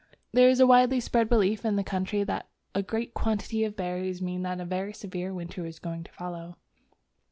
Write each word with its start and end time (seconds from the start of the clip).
There 0.31 0.49
is 0.49 0.59
a 0.59 0.65
widely 0.65 0.99
spread 0.99 1.29
belief 1.29 1.63
in 1.63 1.75
the 1.75 1.83
country 1.83 2.23
that 2.23 2.47
a 2.73 2.81
great 2.81 3.13
quantity 3.13 3.63
of 3.63 3.75
berries 3.75 4.19
means 4.19 4.41
that 4.45 4.59
a 4.59 4.65
very 4.65 4.93
severe 4.93 5.31
winter 5.31 5.63
is 5.63 5.77
going 5.77 6.03
to 6.05 6.11
follow. 6.11 6.57